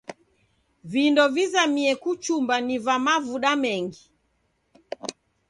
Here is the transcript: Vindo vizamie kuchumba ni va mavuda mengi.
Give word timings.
Vindo 0.91 1.23
vizamie 1.35 1.93
kuchumba 2.03 2.55
ni 2.67 2.75
va 2.85 2.95
mavuda 3.05 3.51
mengi. 3.63 4.01